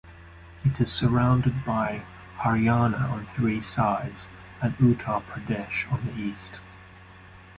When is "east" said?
6.19-6.59